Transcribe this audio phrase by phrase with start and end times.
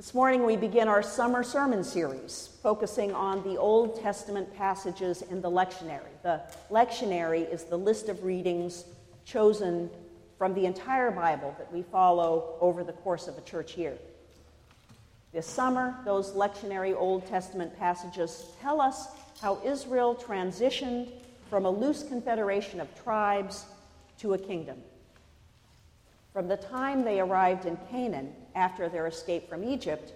[0.00, 5.42] This morning we begin our summer sermon series focusing on the Old Testament passages in
[5.42, 6.08] the lectionary.
[6.22, 6.40] The
[6.70, 8.86] lectionary is the list of readings
[9.26, 9.90] chosen
[10.38, 13.98] from the entire Bible that we follow over the course of a church year.
[15.34, 19.08] This summer, those lectionary Old Testament passages tell us
[19.42, 21.10] how Israel transitioned
[21.50, 23.66] from a loose confederation of tribes
[24.20, 24.78] to a kingdom.
[26.32, 30.12] From the time they arrived in Canaan after their escape from Egypt,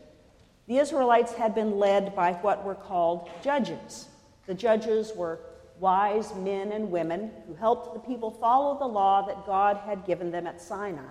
[0.67, 4.09] the Israelites had been led by what were called judges.
[4.47, 5.41] The judges were
[5.81, 10.31] wise men and women who helped the people follow the law that God had given
[10.31, 11.03] them at Sinai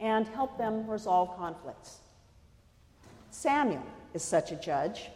[0.00, 1.98] and helped them resolve conflicts.
[3.30, 5.10] Samuel is such a judge,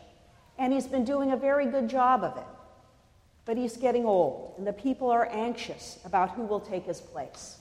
[0.58, 2.44] and he's been doing a very good job of it.
[3.44, 7.58] But he's getting old, and the people are anxious about who will take his place.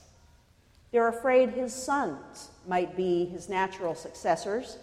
[0.92, 4.78] They're afraid his sons might be his natural successors.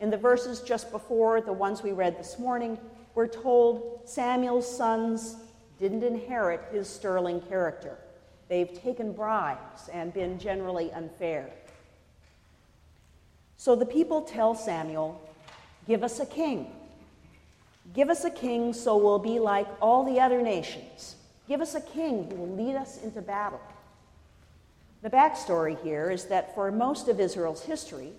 [0.00, 2.78] In the verses just before the ones we read this morning,
[3.14, 5.36] we're told Samuel's sons
[5.78, 7.96] didn't inherit his sterling character.
[8.48, 11.50] They've taken bribes and been generally unfair.
[13.56, 15.20] So the people tell Samuel,
[15.86, 16.72] Give us a king.
[17.94, 21.16] Give us a king so we'll be like all the other nations.
[21.48, 23.60] Give us a king who will lead us into battle.
[25.06, 28.10] The backstory here is that for most of Israel's history,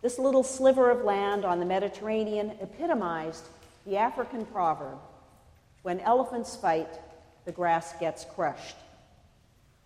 [0.00, 3.42] this little sliver of land on the Mediterranean epitomized
[3.84, 4.98] the African proverb
[5.82, 7.00] when elephants fight,
[7.46, 8.76] the grass gets crushed.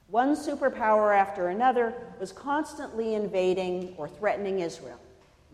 [0.09, 5.01] One superpower after another was constantly invading or threatening Israel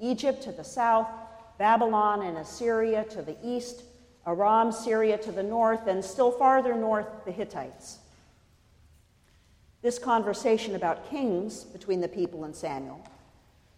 [0.01, 1.07] Egypt to the south,
[1.57, 3.85] Babylon and Assyria to the east,
[4.27, 8.01] Aram, Syria to the north, and still farther north, the Hittites.
[9.83, 13.03] This conversation about kings between the people and Samuel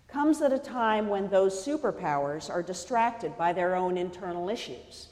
[0.08, 5.08] comes at a time when those superpowers are distracted by their own internal issues.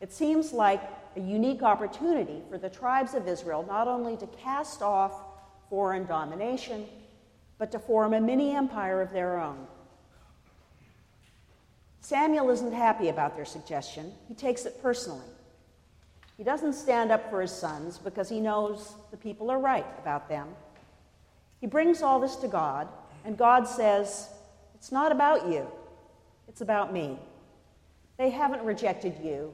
[0.00, 0.82] It seems like
[1.16, 5.12] a unique opportunity for the tribes of Israel not only to cast off
[5.68, 6.86] foreign domination,
[7.58, 9.66] but to form a mini empire of their own.
[12.00, 15.26] Samuel isn't happy about their suggestion, he takes it personally.
[16.40, 20.26] He doesn't stand up for his sons because he knows the people are right about
[20.26, 20.48] them.
[21.60, 22.88] He brings all this to God,
[23.26, 24.30] and God says,
[24.74, 25.70] It's not about you,
[26.48, 27.18] it's about me.
[28.16, 29.52] They haven't rejected you,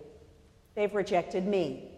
[0.76, 1.91] they've rejected me.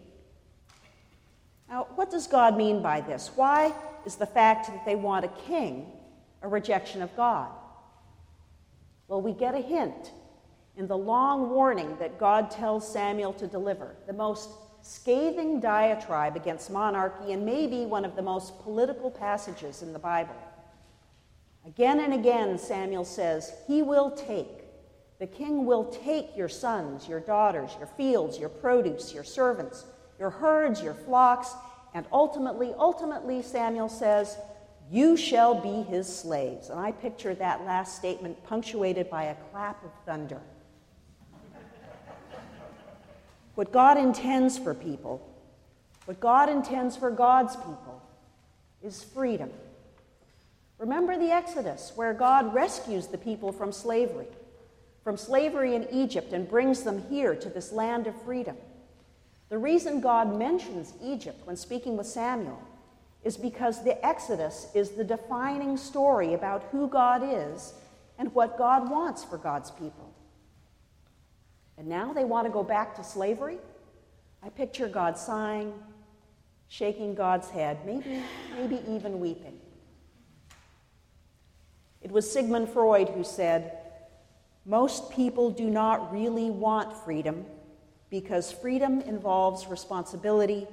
[1.69, 3.29] Now, what does God mean by this?
[3.35, 3.71] Why
[4.07, 5.85] is the fact that they want a king
[6.41, 7.51] a rejection of God?
[9.07, 10.13] Well, we get a hint
[10.75, 14.49] in the long warning that God tells Samuel to deliver, the most
[14.81, 20.35] scathing diatribe against monarchy and maybe one of the most political passages in the Bible.
[21.65, 24.63] Again and again, Samuel says, He will take,
[25.19, 29.85] the king will take your sons, your daughters, your fields, your produce, your servants,
[30.17, 31.53] your herds, your flocks,
[31.93, 34.37] and ultimately, ultimately, Samuel says,
[34.89, 36.69] You shall be his slaves.
[36.69, 40.41] And I picture that last statement punctuated by a clap of thunder.
[43.59, 45.21] What God intends for people,
[46.05, 48.01] what God intends for God's people,
[48.81, 49.49] is freedom.
[50.77, 54.27] Remember the Exodus, where God rescues the people from slavery,
[55.03, 58.55] from slavery in Egypt, and brings them here to this land of freedom.
[59.49, 62.63] The reason God mentions Egypt when speaking with Samuel
[63.25, 67.73] is because the Exodus is the defining story about who God is
[68.17, 70.08] and what God wants for God's people.
[71.79, 73.57] And now they want to go back to slavery?
[74.43, 75.73] I picture God sighing,
[76.67, 78.21] shaking God's head, maybe,
[78.57, 79.57] maybe even weeping.
[82.01, 83.77] It was Sigmund Freud who said,
[84.65, 87.45] Most people do not really want freedom
[88.09, 90.67] because freedom involves responsibility,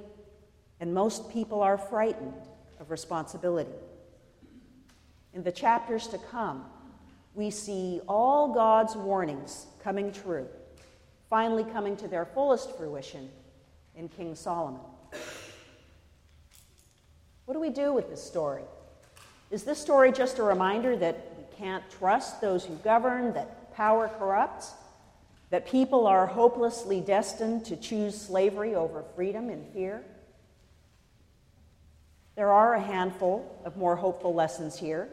[0.81, 2.33] and most people are frightened
[2.81, 3.71] of responsibility.
[5.33, 6.65] In the chapters to come,
[7.33, 10.47] we see all God's warnings coming true
[11.29, 13.29] finally coming to their fullest fruition
[13.95, 14.81] in King Solomon.
[17.45, 18.63] What do we do with this story?
[19.51, 24.09] Is this story just a reminder that we can't trust those who govern, that power
[24.19, 24.73] corrupts,
[25.49, 30.03] that people are hopelessly destined to choose slavery over freedom in fear?
[32.35, 35.09] There are a handful of more hopeful lessons here.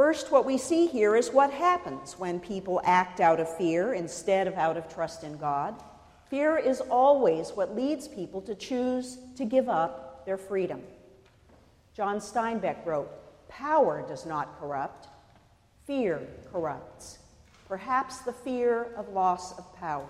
[0.00, 4.46] First, what we see here is what happens when people act out of fear instead
[4.46, 5.74] of out of trust in God.
[6.30, 10.80] Fear is always what leads people to choose to give up their freedom.
[11.92, 13.10] John Steinbeck wrote
[13.50, 15.08] Power does not corrupt,
[15.86, 17.18] Fear corrupts,
[17.68, 20.08] perhaps the fear of loss of power.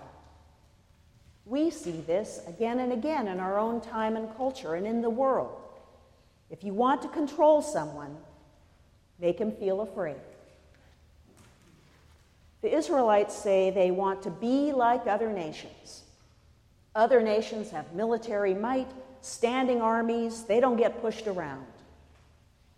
[1.45, 5.09] We see this again and again in our own time and culture and in the
[5.09, 5.61] world.
[6.49, 8.15] If you want to control someone,
[9.21, 10.17] make him feel afraid.
[12.61, 16.03] The Israelites say they want to be like other nations.
[16.95, 18.89] Other nations have military might,
[19.21, 21.65] standing armies, they don't get pushed around.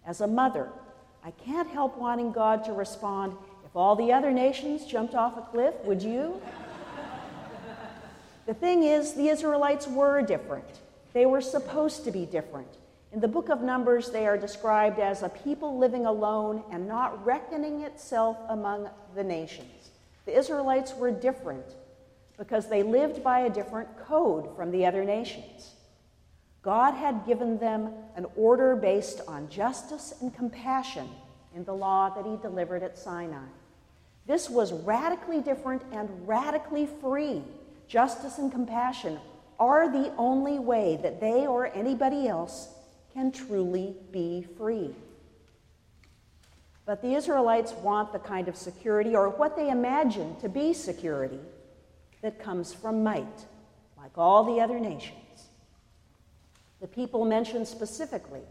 [0.05, 0.69] As a mother,
[1.23, 3.33] I can't help wanting God to respond,
[3.65, 6.41] if all the other nations jumped off a cliff, would you?
[8.45, 10.67] the thing is, the Israelites were different.
[11.13, 12.67] They were supposed to be different.
[13.13, 17.23] In the book of Numbers, they are described as a people living alone and not
[17.23, 19.91] reckoning itself among the nations.
[20.25, 21.65] The Israelites were different
[22.39, 25.75] because they lived by a different code from the other nations.
[26.63, 31.07] God had given them an order based on justice and compassion
[31.55, 33.45] in the law that He delivered at Sinai.
[34.25, 37.43] This was radically different and radically free.
[37.87, 39.19] Justice and compassion
[39.59, 42.72] are the only way that they or anybody else
[43.13, 44.93] can truly be free.
[46.85, 51.39] But the Israelites want the kind of security, or what they imagine to be security,
[52.21, 53.45] that comes from might,
[53.97, 55.19] like all the other nations.
[56.81, 58.41] The people mention specifically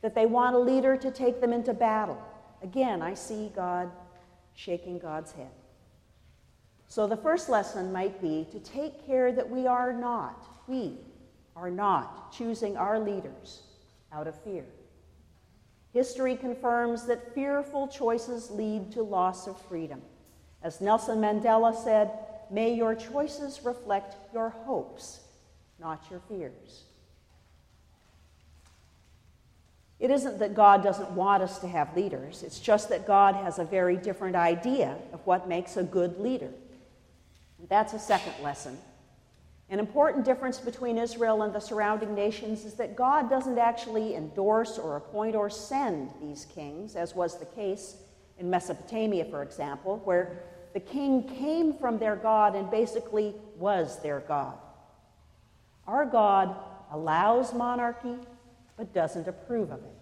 [0.00, 2.22] that they want a leader to take them into battle.
[2.62, 3.90] Again, I see God
[4.54, 5.50] shaking God's head.
[6.86, 10.94] So the first lesson might be to take care that we are not, we
[11.54, 13.62] are not choosing our leaders
[14.12, 14.64] out of fear.
[15.92, 20.02] History confirms that fearful choices lead to loss of freedom.
[20.62, 22.10] As Nelson Mandela said,
[22.50, 25.20] may your choices reflect your hopes,
[25.78, 26.84] not your fears.
[29.98, 33.58] It isn't that God doesn't want us to have leaders, it's just that God has
[33.58, 36.50] a very different idea of what makes a good leader.
[37.68, 38.78] That's a second lesson
[39.70, 44.78] an important difference between Israel and the surrounding nations is that God doesn't actually endorse
[44.78, 47.96] or appoint or send these kings, as was the case
[48.38, 50.42] in Mesopotamia, for example, where
[50.72, 54.56] the king came from their God and basically was their God.
[55.86, 56.56] Our God
[56.90, 58.14] allows monarchy
[58.76, 59.96] but doesn't approve of it.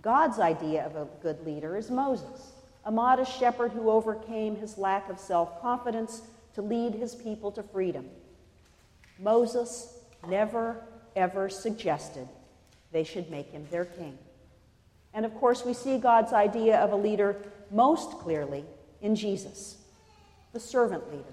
[0.00, 2.52] God's idea of a good leader is Moses,
[2.84, 6.22] a modest shepherd who overcame his lack of self confidence
[6.54, 8.08] to lead his people to freedom.
[9.18, 9.98] Moses
[10.28, 10.82] never,
[11.14, 12.28] ever suggested
[12.92, 14.18] they should make him their king.
[15.14, 17.36] And of course, we see God's idea of a leader
[17.70, 18.64] most clearly
[19.00, 19.78] in Jesus,
[20.52, 21.24] the servant leader.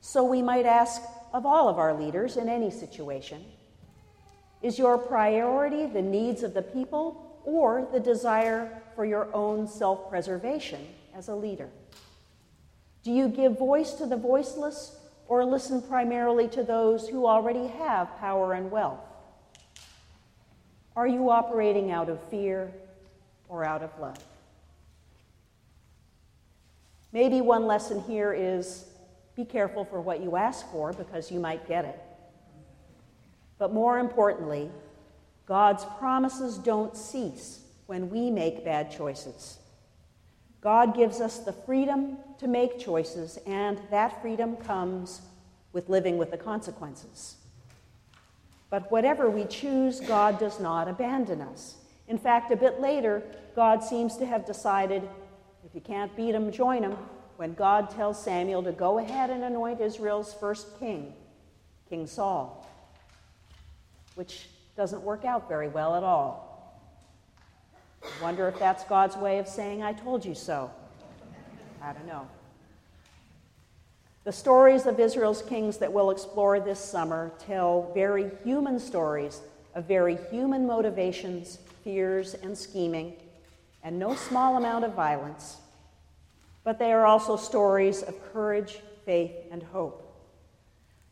[0.00, 3.44] So we might ask of all of our leaders in any situation
[4.62, 10.08] is your priority the needs of the people or the desire for your own self
[10.08, 11.68] preservation as a leader?
[13.02, 14.96] Do you give voice to the voiceless
[15.28, 19.00] or listen primarily to those who already have power and wealth?
[20.94, 22.72] Are you operating out of fear
[23.48, 24.18] or out of love?
[27.12, 28.86] Maybe one lesson here is
[29.34, 32.00] be careful for what you ask for because you might get it.
[33.58, 34.70] But more importantly,
[35.46, 39.58] God's promises don't cease when we make bad choices.
[40.66, 45.20] God gives us the freedom to make choices, and that freedom comes
[45.72, 47.36] with living with the consequences.
[48.68, 51.76] But whatever we choose, God does not abandon us.
[52.08, 53.22] In fact, a bit later,
[53.54, 55.08] God seems to have decided
[55.64, 56.96] if you can't beat him, join him,
[57.36, 61.14] when God tells Samuel to go ahead and anoint Israel's first king,
[61.88, 62.68] King Saul,
[64.16, 66.55] which doesn't work out very well at all.
[68.22, 70.70] Wonder if that's God's way of saying, I told you so.
[71.82, 72.26] I don't know.
[74.24, 79.40] The stories of Israel's kings that we'll explore this summer tell very human stories
[79.74, 83.12] of very human motivations, fears, and scheming,
[83.84, 85.58] and no small amount of violence.
[86.64, 90.02] But they are also stories of courage, faith, and hope.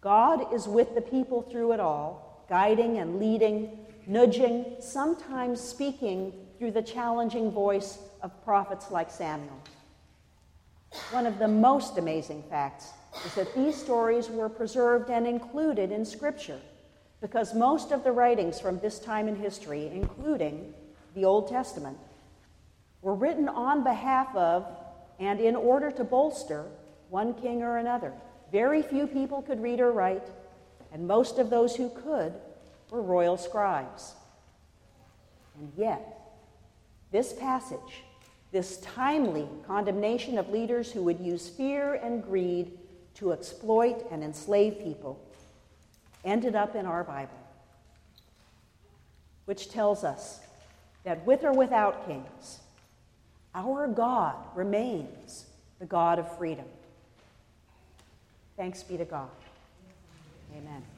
[0.00, 6.72] God is with the people through it all, guiding and leading, nudging, sometimes speaking through
[6.72, 9.58] the challenging voice of prophets like Samuel.
[11.10, 12.90] One of the most amazing facts
[13.26, 16.60] is that these stories were preserved and included in Scripture
[17.20, 20.72] because most of the writings from this time in history, including
[21.14, 21.98] the Old Testament,
[23.02, 24.66] were written on behalf of
[25.18, 26.66] and in order to bolster
[27.10, 28.12] one king or another.
[28.50, 30.26] Very few people could read or write,
[30.92, 32.34] and most of those who could
[32.94, 34.14] were royal scribes.
[35.58, 36.30] And yet,
[37.10, 38.04] this passage
[38.54, 42.70] This timely condemnation of leaders who would use fear and greed
[43.14, 45.20] to exploit and enslave people
[46.24, 47.36] ended up in our Bible,
[49.46, 50.38] which tells us
[51.02, 52.60] that with or without kings,
[53.56, 55.46] our God remains
[55.80, 56.66] the God of freedom.
[58.56, 59.30] Thanks be to God.
[60.56, 60.93] Amen.